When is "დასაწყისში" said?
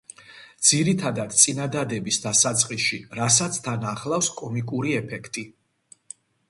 2.25-2.99